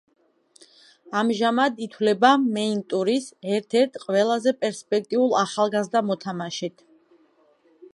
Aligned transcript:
ამჟამად 1.19 1.77
ითვლება 1.87 2.31
მეინ-ტურის 2.57 3.29
ერთ-ერთ 3.59 4.03
ყველაზე 4.07 4.55
პერსპექტიულ 4.65 5.41
ახალგაზრდა 5.47 6.05
მოთამაშედ. 6.13 6.85